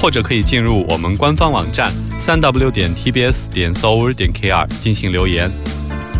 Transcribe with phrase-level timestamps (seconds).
[0.00, 5.50] 或者可以进入我们官方网站三 w 点 tbs 点 s o u r 点 kr 进行留言，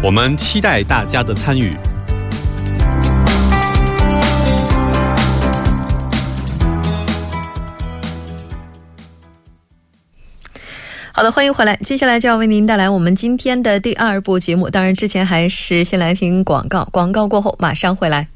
[0.03, 1.73] 我们期待大家的参与。
[11.13, 11.75] 好的，欢迎回来。
[11.77, 14.71] 接下来就要为您带来我们今天的第二部节目。
[14.71, 16.89] 当然，之前还是先来听广告。
[16.93, 18.29] 广告过后马上回来。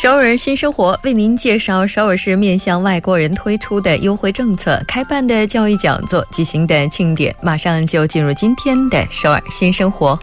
[0.00, 7.34] 首尔新生活为您介绍首尔市面向外国人推出的优惠政策、开办的教育讲座、举行的庆典。
[7.42, 10.16] 马上就进入今天的首尔新生活。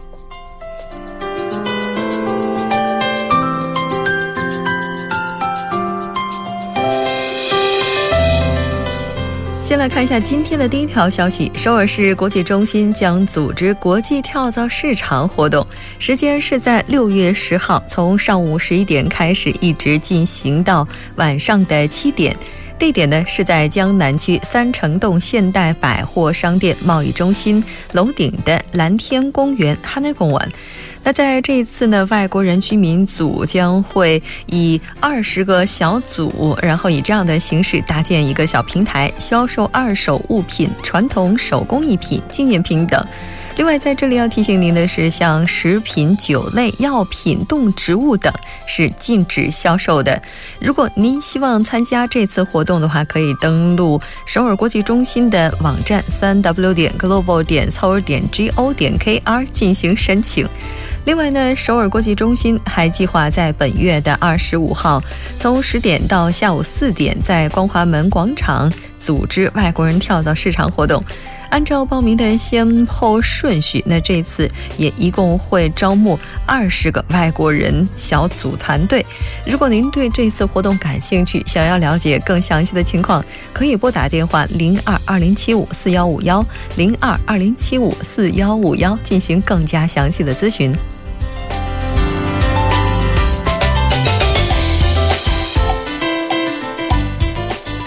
[9.66, 15.66] 先来看一下今天的第一条消息：首尔市国际中心将组织国际跳蚤市场活动，
[15.98, 20.86] 时间是在六月十号，从上午十一点开始，一直进行到
[21.16, 22.36] 晚上的七点。
[22.78, 30.48] 地点呢是在江南区三城洞现代百货商店贸易中心楼顶的蓝天公园哈内公馆。
[31.06, 43.00] 那在这一次呢，外国人居民组将会以二十个小组，然后以这样的形式搭建一个小平台，销售二手物品、传统手工艺品、纪念品等。
[43.56, 48.30] 另外，在这里要提醒您的是，像食品、酒类、药品、动植物等
[48.66, 50.20] 是禁止销售的。
[50.60, 58.20] 如果您希望参加这次活动的话，可以登录首尔国际中心的网站三 w 点 global 点 s o 点
[58.56, 60.44] go 点 kr 进行申请。
[61.06, 65.00] 另外呢，首尔国际中心还计划在本月的二十五号，
[65.38, 71.02] 从十点到下午四点，在光华门广场组织外国人跳蚤市场活动。
[71.48, 79.06] 按照报名的先后顺序，那这次也一共会招募二十个外国人小组团队。
[79.46, 90.76] 如果您对这次活动感兴趣，想要了解更详细的情况，可以拨打电话零二二零七五四幺五幺零二二零七五四幺五幺进行更加详细的咨询。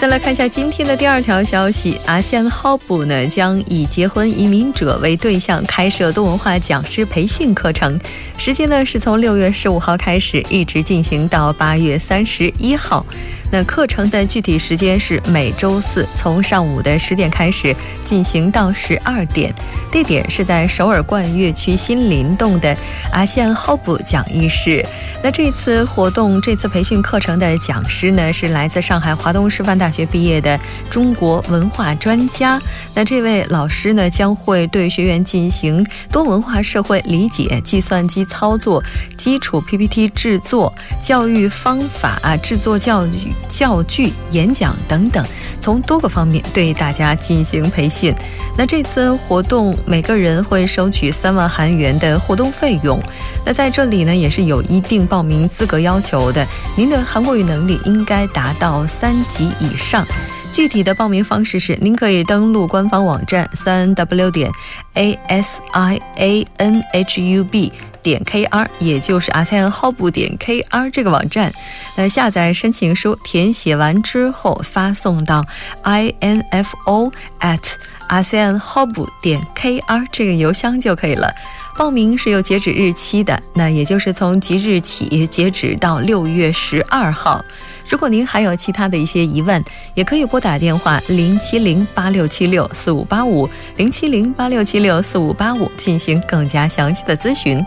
[0.00, 8.00] 再来看一下今天的第二条消息阿仙浩布呢将以结婚移民者为对象开设多文化讲师培训课程，
[8.38, 13.04] 时间呢是从六月十五号开始，一直进行到八月三十一号。
[13.52, 17.74] 那课程的具体时间是每周四从上午的十点开始
[18.04, 19.52] 进行到十二点，
[19.90, 22.76] 地点是在首尔冠岳区新林洞的
[23.12, 24.86] ASEAN Hub 讲义室。
[25.22, 30.58] 那这次活动这次培训课程的讲师呢是来自上海华东师范大学毕业的
[30.88, 32.60] 中国文化专家。
[32.94, 38.82] 那这位老师呢将会对学员进行多文化社会理解、计算机操作、
[39.16, 40.72] 基础 PPT 制作、
[41.02, 43.32] 教育方法、制作教育。
[43.48, 45.24] 教具、演讲等等，
[45.58, 48.14] 从多个方面对大家进行培训。
[48.56, 53.00] 那这次活动每个人会收取三万韩元的活动费用。
[53.44, 56.46] 那在这里呢，也是有一定报名资格要求的。
[56.76, 60.06] 您的韩国语能力应该达到三级以上。
[60.52, 64.50] 具体的报名方式是，您可以登录官方网站三 w 点
[64.94, 67.72] a s i a n h u b
[68.02, 71.52] 点 k r，也就是阿塞恩号布点 k r 这个网站，
[71.96, 75.44] 那下载申请书，填写完之后发送到
[75.82, 77.62] i n f o at
[78.08, 81.34] asean hub 点 k r 这个邮箱就可以了。
[81.76, 87.42] 报名是有截止日期的，那也就是从即日起截止到六月十二号。
[87.88, 89.64] 如果您还有其他的一些疑问，
[89.94, 97.64] 也可以拨打电话零七零八六七六四五八五零七零八六七六四五八五进行更加详细的咨询。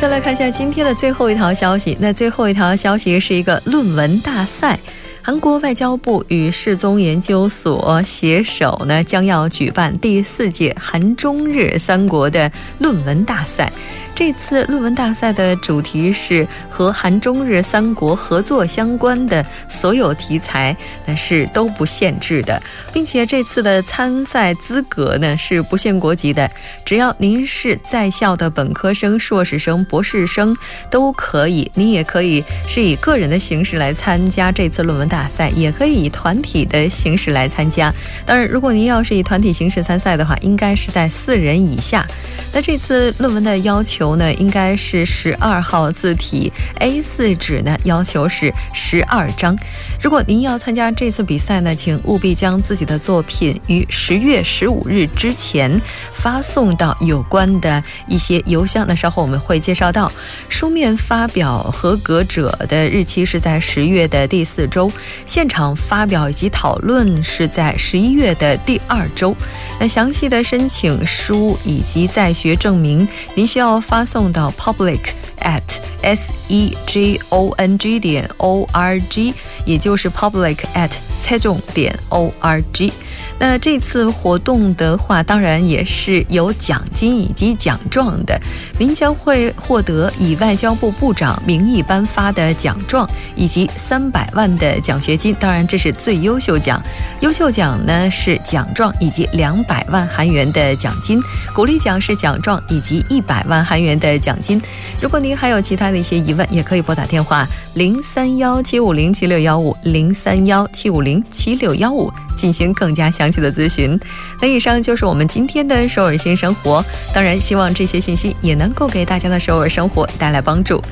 [0.00, 4.78] 再来看一下今天的最后一条消息，那最后一条消息是一个论文大赛。
[5.22, 13.72] 韩国外交部与世宗研究所携手呢，将要举办第四届韩中日三国的论文大赛。
[14.14, 20.74] 这次论文大赛的主题是和韩中日三国合作相关的所有题材，
[21.04, 22.62] 那是都不限制的，
[22.92, 26.48] 并且这次的参赛资格呢是不限国籍的，
[26.84, 30.56] 只要您是在校的本科生、硕士生、博士生
[30.88, 31.68] 都可以。
[31.74, 37.92] 您也可以是以个人的形式来参加这次论文大赛，也可以以团体的形式来参加。
[38.24, 42.06] 当然，如果您要是以团体形式参赛的话，应该是在四人以下。
[42.52, 49.56] 那这次论文的要求呢，应该是十二号字体 A4 纸呢，要求是十二张。
[50.04, 55.80] 如果您要参加这次比赛呢，请务必将自己的作品于十月十五日之前
[56.12, 58.84] 发送到有关的一些邮箱。
[58.86, 60.12] 那稍后我们会介绍到，
[60.50, 64.92] 书面发表合格者的日期是在十月的第四周，
[65.24, 69.34] 现场发表以及讨论是在十一月的第二周。
[69.80, 75.00] 那详细的申请书以及在学证明，您需要发送到 public
[75.39, 75.63] at
[76.01, 79.33] s e j o n g 点 o r g，
[79.65, 80.91] 也就是 public at
[81.24, 82.92] 猜中点 o r g。
[83.38, 88.38] 那这次活动的话，当然也是有奖金以及奖状的。
[88.78, 95.34] 您将会获得以外交部部长名义颁发的奖状，以及三百万的奖学金。
[95.40, 96.80] 当然，这是最优秀奖。
[97.20, 101.20] 优秀奖呢是奖状以及两百万韩元的奖金，
[101.54, 104.60] 鼓励奖是奖状以及一百万韩元的奖金。
[105.00, 112.10] 如果您还有其他的一些疑问，也可以拨打电话零三幺七五零七六幺五零三幺七五零七六幺五。
[112.36, 113.98] 进行更加详细的咨询。
[114.42, 116.84] 那以上就是我们今天的首尔新生活。
[117.14, 120.82] 当然，希望这些信息也能够给大家的首尔生活带来帮助。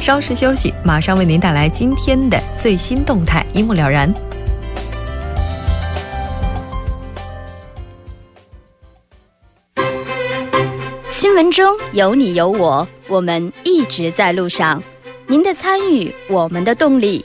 [0.00, 4.14] 稍事休息，马上为您带来今天的最新动态，一目了然。
[11.10, 14.82] 新闻中有你有我，我们一直在路上。
[15.26, 17.24] 您的参与，我们的动力。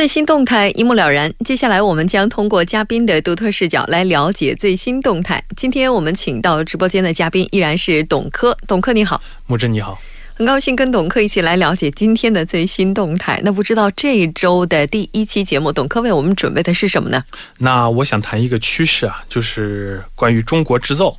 [0.00, 1.30] 最新动态一目了然。
[1.44, 5.44] 接下来，我们将通过嘉宾的独特视角来了解最新动态。
[5.58, 8.56] 今天我们请到直播间的嘉宾依然是董科。
[8.66, 10.00] 董科你好，木真你好，
[10.32, 13.42] 很高兴跟董科一起来了解今天的最新动态。
[13.44, 17.22] 那不知道这一周的第一期节目，董科为我们准备的是什么呢？
[17.58, 21.14] 那我想谈一个趋势啊，就是关于中国制造。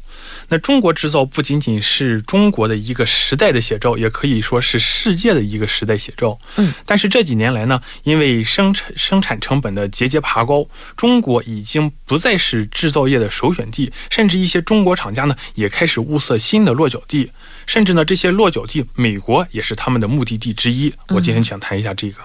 [0.52, 6.38] 那中国制造不仅仅是中国的一个时代的写照，也可以说是世界的一个时代写照。
[6.58, 10.68] 嗯，但是这几年来呢，因为生产生产成本的节节爬高，
[10.98, 17.32] 中国已经不再是制造业的首选地，甚至一些中国厂家呢也开始物色新的落脚地，
[17.66, 20.94] 甚至呢这些落脚地，美国也是他们的目的地之一。
[21.08, 22.18] 我今天想谈一下这个。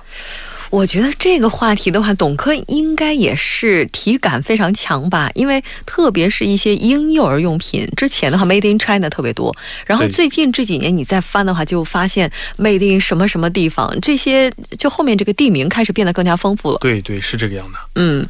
[0.71, 9.55] 我觉得这个话题的话，董科应该也是体感非常强吧，因为特别是一些婴幼儿用品，之前的话 Made in China 特别多，
[9.87, 16.79] 然后最近这几年你再翻的话，就发现 Made in 什么什么地方，这些就后面这个地名开始变得更加丰富了。
[16.81, 17.79] 对对，是这个样的。
[17.95, 18.27] 嗯，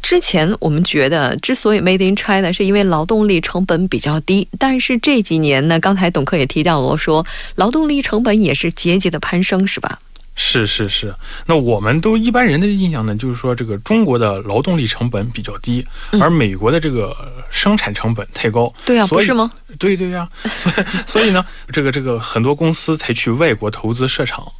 [0.00, 9.98] 之前我们觉得之所以 Made in China 是因为劳动力成本比较低，但是这几年呢，刚才董科也提到了说，劳动力成本也是节节的攀升，是吧？
[10.34, 11.14] 是是是，
[11.46, 15.86] 那我们都一般人的印象呢，就是说这个中国的劳动力成本比较低，
[16.20, 17.14] 而美国的这个
[17.50, 18.72] 生产成本太高。
[18.86, 19.52] 对呀，不是吗？
[19.78, 20.28] 对对呀，
[21.06, 24.50] 所以呢，这个这个很多公司才去外国投资设厂。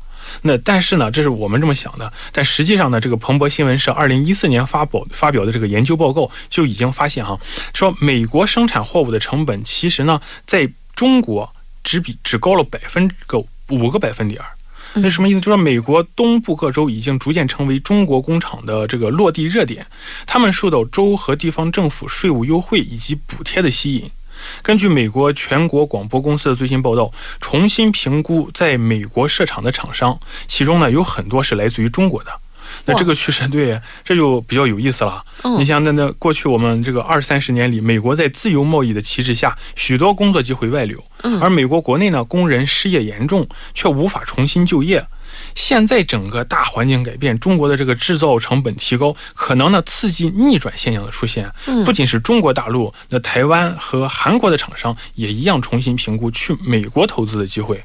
[0.42, 7.38] 那但是呢，这是我们这么想的，但实际上呢，这个彭博新闻社二零一四年发布发表的这个研究报告就已经发现哈，
[7.74, 11.50] 说美国生产货物的成本其实呢，在中国
[11.82, 14.40] 只比只高了百分个五个百分点。
[14.94, 15.40] 那什么意思？
[15.40, 19.86] 就是美国东部各州已经逐渐成为中国工厂的这个落地热点，
[20.26, 24.10] 他们受到州和地方政府税务优惠以及补贴的吸引。
[24.60, 32.30] 根据美国全国广播公司的最新报道，重新评估在美国设厂的厂商，其中呢有很多是来自于中国的。
[32.86, 35.22] 那这个趋势，对，这就比较有意思了。
[35.58, 41.04] 你像那那过去我们这个二三十年里，美国在自由贸易的旗帜下，许多工作机会外流，
[41.40, 45.06] 而美国国内呢，工人失业严重，却无法重新就业。
[45.54, 51.50] 现在整个大环境改变，中国的这个制造成本提高，可能呢刺激逆转现象的出现。
[51.84, 57.82] 不仅是中国大陆，那台湾和韩国的厂商也一样重新评估去美国投资的机会。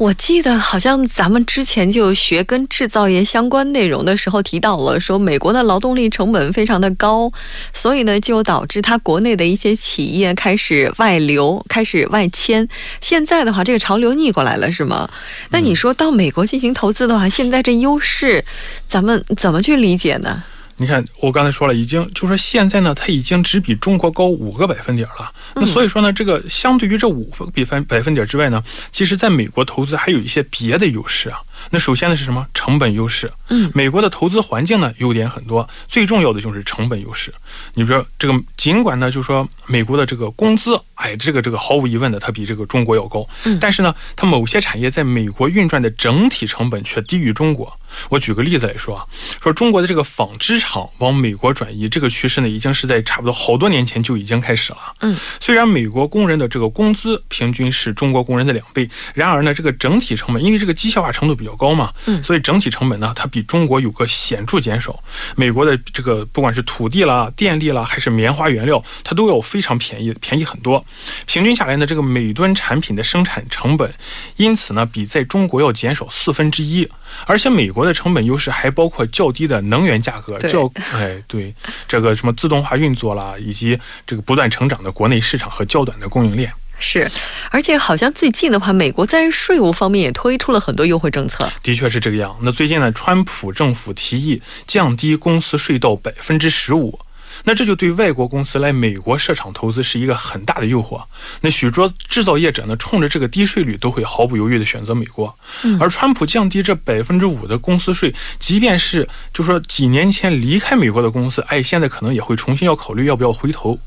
[0.00, 7.30] 我记得好像咱们之前就学跟制造业相关内容的时候提到了，说美国的劳动力成本非常的高，
[7.70, 12.66] 所以呢就导致它国内的一些企业开始外流、开始外迁。
[13.02, 15.06] 现在的话，这个潮流逆过来了，是吗？
[15.50, 18.42] 那你说到美国进行投资的话，现在这优势，
[18.86, 20.42] 咱们怎么去理解呢？
[20.80, 25.30] 你看，我刚才说了，已经就说现在呢，它已经只比中国高五个百分点了。
[25.54, 31.38] 那所以说呢，这个相对于这五分比分百分点之外呢，其实在美国投资还有一些别的优势啊。
[31.68, 32.46] 那首先呢是什么？
[32.54, 33.30] 成本优势。
[33.50, 37.30] 嗯，美国的投资环境呢优点很多，最重要的就是成本优势。
[37.74, 43.26] 你比如说这个，尽管呢就说美国的这个工资，哎，这个这个毫无疑问的，它比这个中国要高。
[43.44, 47.74] 嗯，但是呢，它某些产业在美国运转的整体成本却低于中国。
[48.08, 49.04] 我举个例子来说啊，
[49.42, 54.78] 说中国的这个纺织厂往美国转移这个趋势呢，已经是在差不多好多年前就已经开始了。
[55.00, 65.02] 嗯，虽然美国工人的这个工资平均是中国工人的两倍，然而呢，这个整体成本因为这个机械化程度比较高嘛，嗯，所以整体成本呢，它比中国有个显著减少。
[65.34, 70.84] 美国的这个不管是土地啦、电力啦，还是棉花原料，它都要非常便宜，便宜很多。
[71.26, 73.92] 平均下来呢，这个每吨产品的生产成本，
[74.36, 76.88] 因此呢，比在中国要减少四分之一。
[77.26, 81.54] 而且美国的成本优势还包括较低的能源价格，较哎对，
[81.88, 86.52] 这个什么自动化运作啦，以及这个不断成长的国内市场和较短的供应链。
[86.78, 87.10] 是，
[87.50, 91.46] 而且好像最近的话，美国在税务方面也推出了很多优惠政策。
[91.62, 92.34] 的确是这个样。
[92.40, 96.98] 那最近呢，川普政府提议降低公司税到百分之十五。
[97.44, 101.02] 那这就对外国公司来美国设厂投资是一个很大的诱惑。
[101.40, 105.34] 那许多制造业者呢，冲着这个低税率，都会毫不犹豫地选择美国。
[105.78, 113.78] 而川普降低这百分之五的公司税，即便是就说几年前离开美国的公司，哎，现在可能也会重新要考虑要不要回头。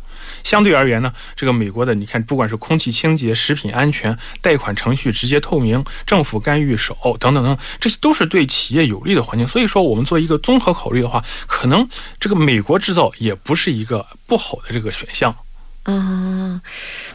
[0.44, 9.48] 相对而言呢，这个美国的，你看，不管是空气清洁、食品安全、贷款程序直接透明、政府干预少等等等，这些都是对企业有利的环境。
[9.48, 11.88] 所以说，我们做一个综合考虑的话，可能
[12.20, 15.36] 这个美国制造也不是一个不好的这个选项。
[15.84, 16.62] 啊，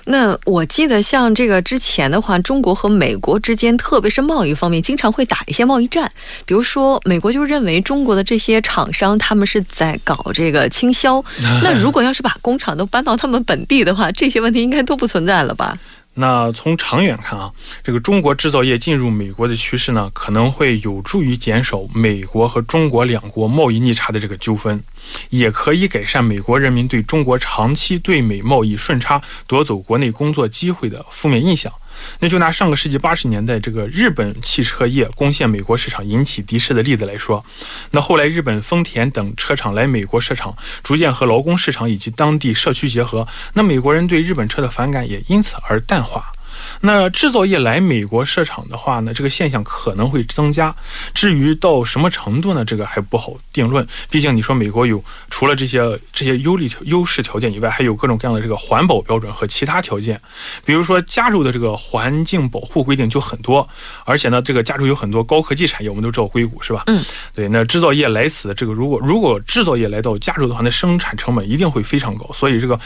[0.05, 6.11] 那我记得像这个之前的话，中国和美国之间，特别是贸易方面，经常会打一些贸易战。
[6.45, 11.25] 比如说，美国就认为中国的这些厂商他们是在搞这个倾销。
[11.63, 15.79] 那如果要是把工厂都搬到他们本地的话，这些问题应该都不存在了吧？
[16.21, 17.53] 那从长远看啊，
[17.85, 24.83] 这个中国制造业进入美国的趋势呢，可能会有助于减少美国和中国两国贸易逆差的这个纠纷，
[25.31, 31.73] 也可以改善美国人民对中国长期对美贸易顺差、夺走国内工作机会的负面印象。
[32.21, 37.45] 那就拿上个世纪八十年代这个日本汽车业攻陷美国市场引起敌视的例子来说，
[37.90, 46.33] 那后来日本丰田等车厂来美国设厂，逐渐和劳工市场以及当地社区结合，那美国人对日本车的反感也因此而淡化。
[46.80, 50.75] 那制造业来美国设厂的话呢，这个现象可能会增加。
[51.14, 52.64] 至于到什么程度呢？
[52.64, 53.87] 这个还不好定论。
[54.11, 55.80] 毕竟你说美国有除了这些
[56.12, 60.20] 这些优利优势条件以外，还有各种各样的这个环保标准和其他条件。
[60.64, 63.68] 比如说加州的这个环境保护规定就很多，
[64.04, 66.85] 而且呢，这个加州有很多高科技产业，我们都知道硅谷是吧？
[66.87, 67.04] 嗯，
[67.35, 67.49] 对。
[67.49, 72.78] 那制造业来此，这个如果如果制造业来到加州的话，那生产成本一定会非常高，所以这个。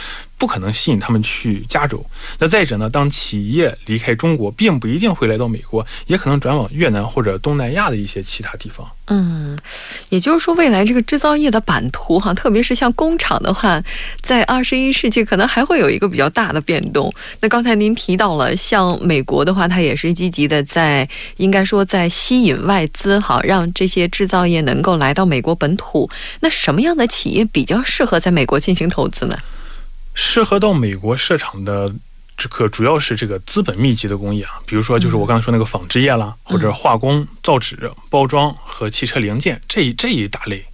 [0.43, 2.05] 不可能吸引他们去加州。
[2.41, 2.91] 那再者呢？
[2.91, 8.85] 当企业离开中国，并不一定会来到美国，也可能转往越南或者东南亚的一些其他地方。
[9.07, 9.57] 嗯，
[10.09, 13.81] 也就是说，未来这个制造业的版图哈，特别是像工厂的话，
[14.21, 17.15] 在二十一世纪可能还会有一个比较大的变动。
[17.41, 26.11] 那刚才您提到了，像美国的话，它也是积极的在，应该说在吸引外资，哈，让这些制造业能够来到美国本土。
[26.41, 29.39] 那什么样的企业比较适合在美国进行投资呢？
[30.15, 31.93] 适合到美国设厂的，
[32.37, 40.65] 这个主要是这个资本密集的工业啊，比如说就是我刚才说那个纺织业啦，或者化工、造纸、包装和汽车零件这一这一大类。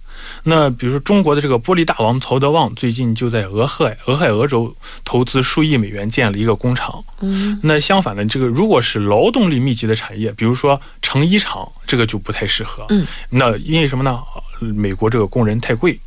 [0.43, 7.03] 那比如说中国的这个玻璃大王曹德旺，最近就在俄亥俄亥俄州投资数亿美元建了一个工厂。
[7.21, 12.85] 嗯，那相反的，这个如果是劳动力密集的产业，比如说成衣厂，这个就不太适合。
[12.89, 14.19] 嗯，那因为什么呢？
[14.59, 15.99] 美国这个工人太贵。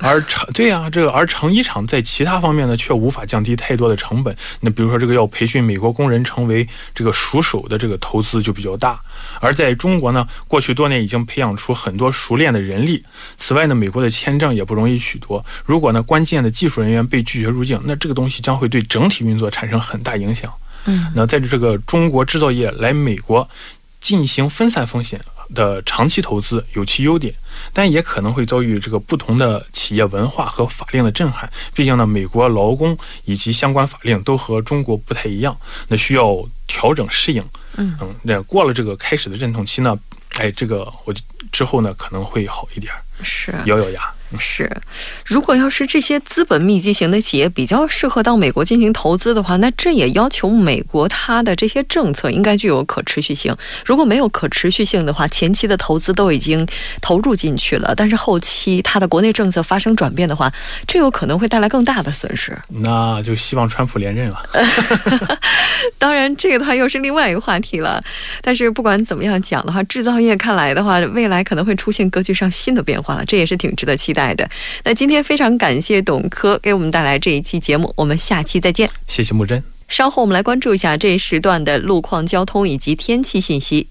[0.00, 4.36] 而成对呀，这个而成衣厂在其他方面呢，却无法降低太多的成本。
[4.60, 9.00] 那比如说，这个要培训美国工人成为这个熟手的这个投资就比较大。
[9.40, 13.02] 而在中国呢，过去多年已经培养出很多熟练的人力。
[13.36, 15.44] 此外呢，美国的签证也不容易许多。
[15.64, 20.52] 如果呢，关键的技术人员被拒绝入境，那这个东西将会对整体运作产生很大影响。
[20.84, 23.48] 嗯，那在这个中国制造业来美国
[24.00, 25.20] 进行分散风险。
[25.54, 27.34] 的长期投资有其优点，
[27.72, 31.50] 但也可能会遭遇这个不同的企业文化和法令的震撼。
[31.74, 35.56] 毕竟呢，美国劳工以及相关法令都和中国不太一样，
[35.88, 36.36] 那需要
[36.66, 37.42] 调整适应。
[37.76, 39.98] 嗯嗯，那过了这个开始的阵痛期呢，
[40.36, 41.14] 哎，这个我
[41.52, 44.00] 之后呢可能会好一点，是咬咬牙。
[44.40, 44.68] 是，
[45.24, 53.56] 如果要是这些资本密集型的企业比较适合到美国进行投资的话，那这也要求美国它的这些政策应该具有可持续性。
[53.84, 56.66] 如果没有可持续性的话，前期的投资都已经
[57.00, 60.52] 投入进去了，但是后期它的国内政策发生转变的话，
[60.88, 62.58] 这有可能会带来更大的损失。
[62.68, 64.42] 那就希望川普连任了。
[65.98, 68.02] 当然，这个的话又是另外一个话题了。
[68.42, 74.48] 但是不管怎么样讲的话，制造业看来的话，未来可能会出现格局上新的变化了，这也是挺值得期待的。
[74.84, 78.90] 那今天非常感谢董科给我们带来这一期节目，我们下期再见。
[79.06, 79.62] 谢谢木真。
[79.88, 83.88] 稍后我们来关注一下这一时段的路况、交通以及天气信息。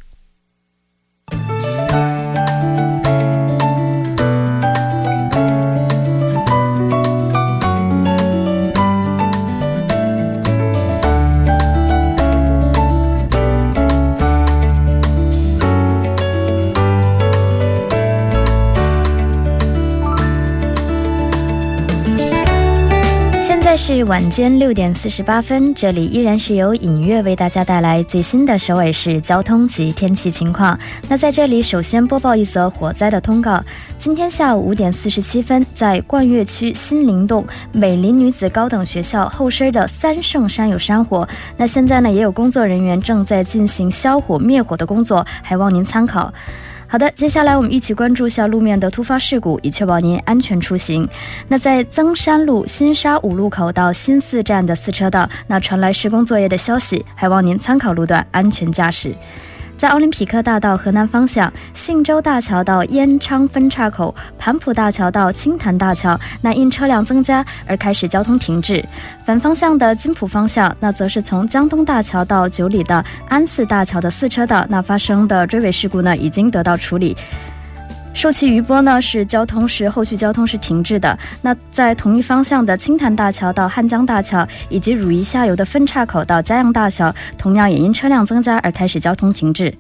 [23.76, 30.80] 是晚间六点四十八分，这里依然是由影月为大家带来最新的首尔市交通及天气情况。
[31.10, 33.62] 那在这里，首先播报一则火灾的通告。
[33.98, 41.28] 今天下午五点四十七分，在冠岳区新林洞美林女子高等学校后身的三圣山有山火。
[41.58, 46.34] 那现在呢，也有工作人员正在进行消火灭火的工作，还望您参考。
[46.96, 51.06] 好的，接下来我们一起关注一下路面的突发事故，以确保您安全出行。
[51.50, 59.14] 那在增山路新沙五路口到新四站的四车道，那传来施工作业的消息，还望您参考路段，安全驾驶。
[59.78, 68.84] 在奥林匹克大道河南方向，信州大桥到燕昌分岔口、盘浦大桥到青潭大桥，那因车辆增加而开始交通停滞。
[69.26, 77.16] 反方向的金浦方向，那则是从江东大桥到九里的安寺大桥的四车道，那发生的追尾事故呢，已经得到处理。
[78.16, 81.16] 受其余波呢，是交通是后续交通是停滞的。
[81.42, 89.72] 那在同一方向的青潭大桥到汉江大桥，以及汝矣下游的分岔口到嘉阳大桥，同样也因车辆增加而开始交通停滞。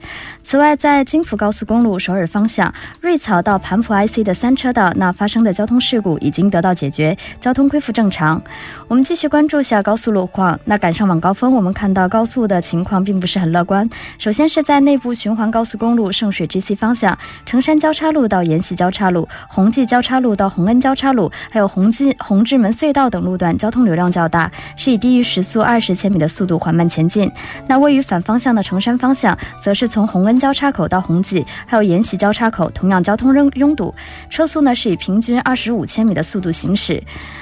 [0.43, 8.43] 此外，在京福高速公路首尔方向瑞草到盘浦 IC 的三车道，那发生的交通事故已经得到解决，交通恢复正常。
[8.89, 10.59] 我们继续关注下高速路况。
[10.65, 13.89] 那赶上晚高峰，我们看到高速的情况并不是很乐观。
[14.17, 18.24] 首先是在内部循环高速公路圣水直系方向成山交叉路。
[18.27, 27.31] 到延禧交叉路、宏济交叉路到洪恩交叉路，还有宏济宏志门隧道等路段，交通流量较大，是以低于时速二十千米的速度缓慢前进。
[27.67, 33.93] 那位于反方向的成山方向，则是从洪恩交叉口到宏济，还有延禧交叉口，同样交通拥拥堵，
[34.29, 37.01] 车速呢是以平均二十五千米的速度行驶。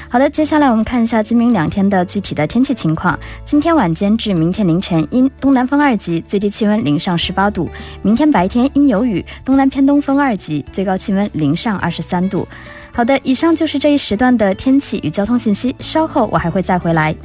[0.10, 3.18] 好的，接下来我们看一下今明两天的具体的天气情况。
[3.44, 7.68] 今天晚间至明天凌晨阴，东南风二级，最低气温零上十八度；
[8.04, 10.64] 明天白天阴有雨，东南偏东风二级。
[10.74, 12.46] 最高气温零上二十三度。
[12.92, 15.74] 好的，以上就是这一时段的天气与交通信息。
[15.80, 17.16] 稍后我还会再回来。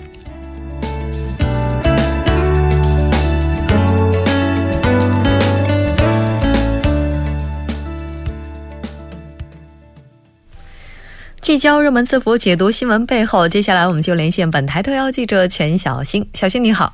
[11.40, 13.48] 聚焦热门字符，解读新闻背后。
[13.48, 16.28] 接下来我们就连线本台特邀记者全小新。
[16.34, 16.92] 小新你好。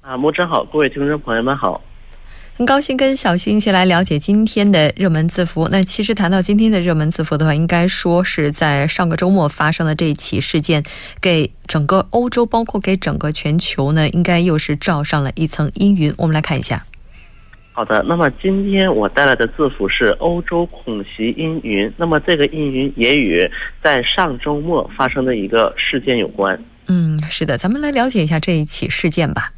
[0.00, 1.80] 啊，莫真好，各位听众朋友们好。
[2.56, 5.68] 很高兴跟小新一起来了解今天的热门字符。
[5.70, 10.82] 那其实谈到今天的热门字符的话，应该说是在上个周末发生的这一起事件，
[11.20, 16.14] 给整个欧洲，包括给整个全球呢，应该又是罩上了一层阴云。
[16.16, 16.82] 我们来看一下。
[17.72, 21.92] 好的，那么今天我带来的字符是欧洲恐袭阴云。
[21.98, 23.46] 那么这个阴云也与
[23.84, 26.58] 在上周末发生的一个事件有关。
[26.86, 29.52] 嗯，是的，咱们来了解一下这一起事件吧。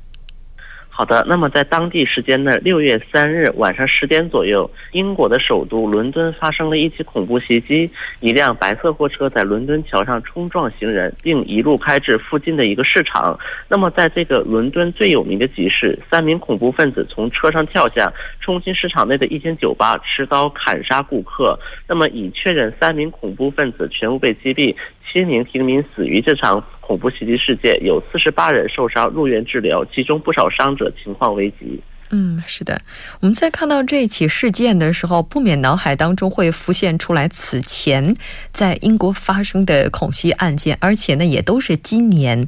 [0.99, 7.89] 好的，那么在当地时间的六月三日晚上十点左右，英国的首都伦敦发生了一起恐怖袭击。
[8.19, 13.39] 一辆白色货车在伦敦桥上冲撞行人，并一路开至附近的一个市场。
[13.69, 21.57] 那么，在这个伦敦最有名的集市，三名恐怖分子从车上跳下，冲进市场内的一间酒吧，持刀砍杀顾客。
[21.87, 24.75] 那么，已确认三名恐怖分子全部被击毙。
[25.11, 31.79] 七名平民死于这场恐怖袭击事件，有四十八人受伤入院治疗，其中不少伤者情况危急。
[32.11, 32.81] 嗯，是的。
[33.21, 38.17] 我们在看到这起事件的时候，不免脑海当中会浮现出来此前
[38.51, 42.47] 在英国发生的恐袭案件，而且呢，也都是今年，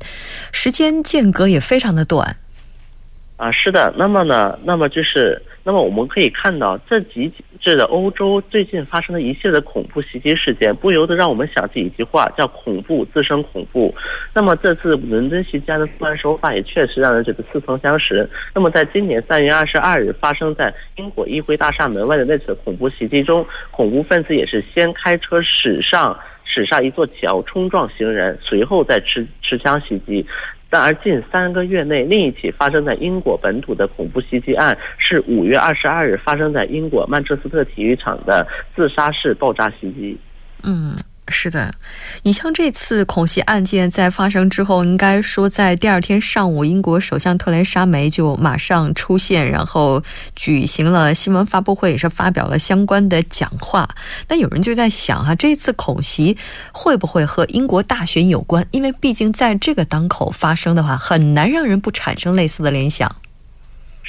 [0.50, 2.38] 时间间隔也非常的短。
[3.36, 3.92] 啊，是的。
[3.98, 13.94] 那么呢，那么就是那么我们可以看到，这几这的欧洲最近发生的一系列的恐怖袭击事件，不由得让我们想起一句话，叫“恐怖自生恐怖”。
[14.32, 18.28] 那么这次伦敦袭击案的作案手法也确实让人觉得似曾相识。
[18.54, 30.24] 那么在今年三月二十二日发生在英国议会大厦门外的那次恐怖袭击中，恐怖分子也是先开车驶上驶上一座桥冲撞行人，随后再持持枪袭击。
[30.70, 40.16] 然而近三个月内，另一起发生在英国本土的恐怖袭击案是五月二十二日发生在英国曼彻斯特体育场的自杀式爆炸袭击。
[40.62, 40.94] 嗯。
[41.30, 41.72] 是的，
[42.24, 50.02] 你像这次恐袭案件在发生之后，应该说在第二天上午，英国首相特蕾莎梅就马上出现，然后
[50.34, 53.88] 举行了新闻发布会，也是发表了相关的讲话。
[54.28, 56.36] 那有人就在想哈，这次恐袭
[56.72, 58.66] 会不会和英国大选有关？
[58.72, 63.14] 因为毕竟在这个当口发生的话，很难让人不产生类似的联想。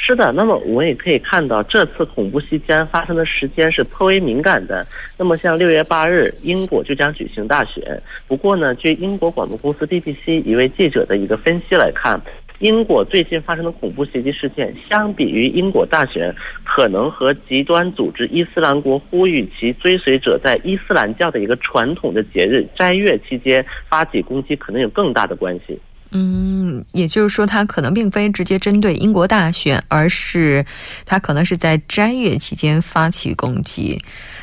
[0.04, 4.84] 是的，那么我们也可以看到，这次恐怖袭击案发生的时间是颇为敏感的。
[5.16, 8.02] 那么，像六月八日，英国就将举行大选。
[8.28, 12.20] 不过呢，据英国广播公司 BBC 一位记者的一个分析来看，
[12.58, 16.34] 英国最近发生的恐怖袭击事件，相比于英国大选，
[16.66, 25.80] 可能和极端组织伊斯兰国呼吁其追随者在伊斯兰教的一个传统的节日斋月期间发起攻击，可能有更大的关系。
[26.14, 30.66] 嗯，也就是说，他可能并非直接针对英国大选，而是
[31.06, 33.98] 他可能是在斋月期间发起攻击。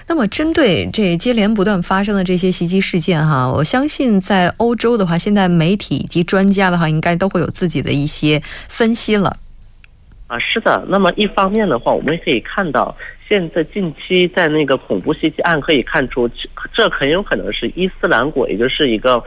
[0.06, 9.36] 那么，针对这接连不断发生的这些袭击事件，哈，我相信在欧洲的话，现在媒体以及专家的话，应该都会有自己的一些分析了。
[10.26, 10.82] 啊，是的。
[10.88, 12.96] 那么一方面的话，我们可以看到，
[13.28, 16.26] 现在近期在那个恐怖袭击案可以看出，
[16.72, 19.22] 这很有可能是伊斯兰国，也就是一个。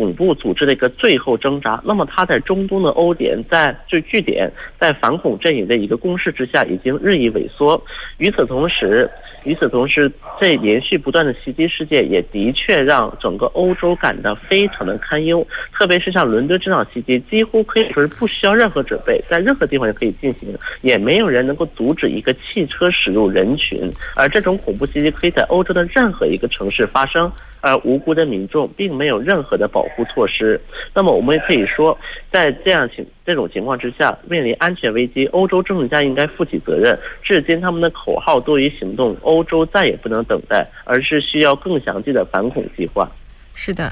[0.00, 7.78] 恐怖组织的一个最后挣扎，那么它在中东的欧点，在就据点，在反恐阵营的一个攻势之下，已经日益萎缩。
[8.16, 9.10] 与此同时，
[9.44, 10.10] 与此同时，
[10.40, 15.46] 这连续不断的袭击事件也的确让整个欧洲感到非常的堪忧。
[15.78, 20.48] 特别是像伦敦这场袭击，几乎可以说是不需要任何准备，在任何地方就可以进行，
[20.80, 23.78] 也没有人能够阻止一个汽车驶入人群。
[24.16, 27.30] 而这种恐怖袭击可以在欧洲的任何一个城市发生。
[27.60, 30.60] 而无辜的民众并没有任何的保护措施，
[30.94, 31.96] 那么我们也可以说，
[32.32, 36.98] 在这样情这种情况之下，面临安全危机，欧洲政治家应该负起责任。
[37.22, 43.10] 至今他们的口号多于行动，欧洲再也不能等待，而是需要更详细的反恐计划。
[43.54, 43.90] 是的。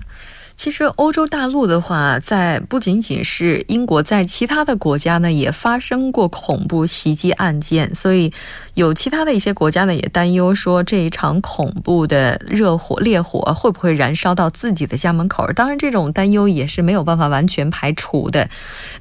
[0.59, 7.95] 其实，欧洲大陆的话，在不仅仅是英国，在其他的国家呢，也发生过恐怖袭击案件。
[7.95, 8.33] 所以，
[8.75, 15.47] 有其他的一些国家呢，也担忧说，这一场恐怖的热火烈火会不会燃烧到自己的家门口？
[15.53, 18.51] 当然，这种担忧也是没有办法完全排除的。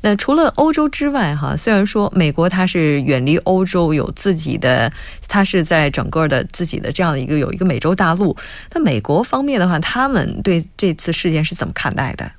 [0.01, 4.93] 那除了欧洲之外，哈，虽然说美国它是远离欧洲，有自己的，
[5.27, 8.35] 它是在整个的自己的这样的一个有一个美洲大陆。
[8.75, 11.37] 那美国方面的话，他们对这次事件。
[11.47, 12.29] 是怎么看待的？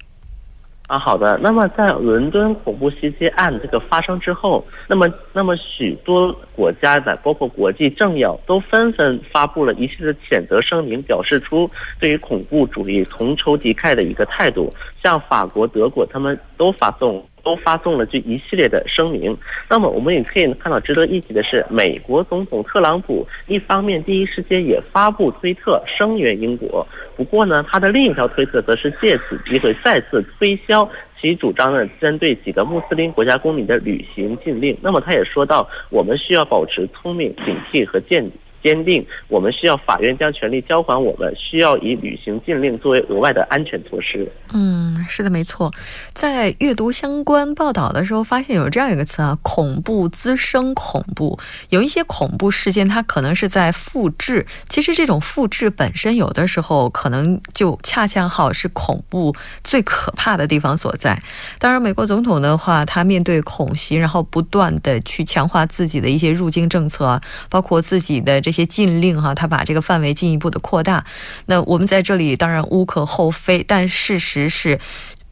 [0.87, 1.39] 啊，好的。
[1.43, 14.71] 那么在伦敦恐怖袭击案这个发生之后，那么那么许多国家的，包括国际政要，都纷纷发布了一系列谴责声明，表示出对于恐怖主义同仇敌忾的一个态度。
[15.03, 17.25] 像法国、德国，他们都发动。
[17.49, 19.35] 都发送了这一系列的声明。
[19.71, 30.87] 那么，我们也可以看到，值得一提的是，美国总统特朗普一方面第一时间也发布推特声援英国，不过呢，他的另一条推特则是借此机会再次推销
[31.19, 34.77] 其主张的针对几个穆斯林国家公民的旅行禁令。
[34.83, 38.31] 那么，他也说到，我们需要保持聪明、警惕和见
[38.69, 39.07] 坚定。
[39.29, 44.31] 我们需要法院将权力交还我们，需要以履行禁令作为额外的安全措施。
[44.53, 45.73] 嗯，是的，没错。
[46.13, 51.39] 在阅读相关报道的时候，发现有这样一个词啊，“恐怖滋生恐怖”。
[51.71, 54.47] 有一些恐怖事件，它可能是在复制。
[54.69, 61.19] 其实这种复制本身，有的时候可能就恰恰好是恐怖最可怕的地方所在。
[61.59, 71.05] 当然，美国总统的话，他面对恐袭，然后不断的去强化自己的一些入境政策，包括自己的这些禁令哈，他把这个范围进一步的扩大。
[71.47, 74.79] 那我们在这里当然无可厚非，但事实是。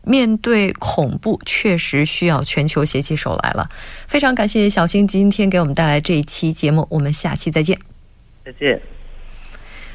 [0.08, 3.68] 面对恐怖，确实需要全球携起手来了。
[4.06, 7.76] 非常感谢小新今天给我们带来这一期节目，我们下期再见。
[8.44, 8.80] 再见。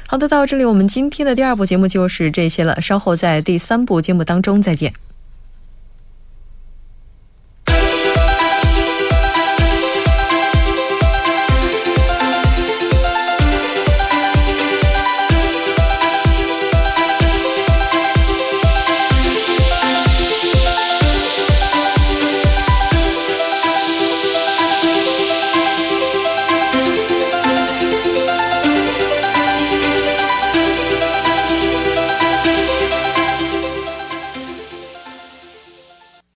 [0.06, 2.78] 好的，到这里我们今天的第二部节目就是这些了。
[2.82, 4.92] 稍后在第三部节目当中再见。